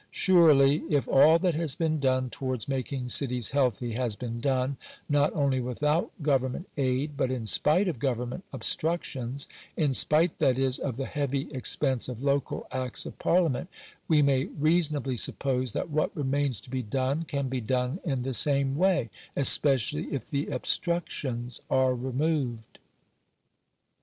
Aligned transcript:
Surely, 0.09 0.77
if 0.89 1.07
all 1.07 1.37
that 1.37 1.53
has 1.53 1.75
been 1.75 1.99
done 1.99 2.27
towards 2.27 2.67
making 2.67 3.07
cities 3.07 3.51
healthy, 3.51 3.91
has 3.91 4.15
been 4.15 4.39
done, 4.39 4.75
not 5.07 5.31
only 5.35 5.61
without 5.61 6.09
government 6.23 6.67
aid, 6.75 7.15
but 7.15 7.29
in 7.29 7.45
spite 7.45 7.87
of 7.87 7.99
government 7.99 8.43
obstructions— 8.51 9.47
in 9.77 9.93
spite, 9.93 10.39
that 10.39 10.57
is, 10.57 10.79
of 10.79 10.97
the 10.97 11.05
heavy 11.05 11.53
ex 11.53 11.75
pense 11.75 12.09
of 12.09 12.23
local 12.23 12.65
acts 12.71 13.05
of 13.05 13.19
parliament— 13.19 13.69
we 14.07 14.23
may 14.23 14.45
reasonably 14.45 15.15
suppose, 15.15 15.71
that 15.73 15.91
what 15.91 16.09
remains 16.17 16.59
to 16.61 16.71
be 16.71 16.81
done 16.81 17.21
can 17.23 17.47
be 17.47 17.61
done 17.61 17.99
in 18.03 18.23
the 18.23 18.33
same 18.33 18.75
way, 18.75 19.11
especially 19.35 20.05
if 20.05 20.27
the 20.27 20.47
obstructions 20.47 21.61
are 21.69 21.93
removed. 21.93 22.79